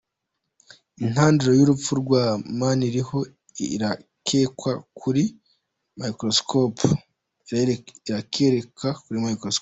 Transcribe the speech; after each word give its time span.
Intandaro 1.05 1.51
y’urupfu 1.55 1.91
rwa 2.01 2.23
Maniriho 2.59 3.19
irakekerwa 3.75 4.71
kuri 4.99 5.23
Microscope. 5.99 6.81